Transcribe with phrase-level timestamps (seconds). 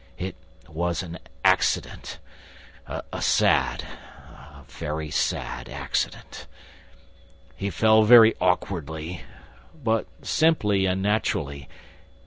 [0.17, 0.35] It
[0.67, 1.19] was an...
[1.45, 2.17] accident...
[2.87, 3.83] a sad...
[4.33, 5.69] a very sad...
[5.69, 6.47] accident.
[7.55, 9.21] He fell very awkwardly...
[9.83, 11.69] but simply and naturally